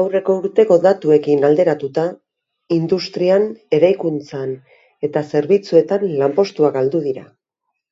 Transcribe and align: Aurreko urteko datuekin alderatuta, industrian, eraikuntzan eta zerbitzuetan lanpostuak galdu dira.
Aurreko 0.00 0.34
urteko 0.40 0.78
datuekin 0.86 1.46
alderatuta, 1.50 2.08
industrian, 2.78 3.48
eraikuntzan 3.80 4.52
eta 5.10 5.24
zerbitzuetan 5.34 6.10
lanpostuak 6.24 6.78
galdu 6.82 7.06
dira. 7.08 7.26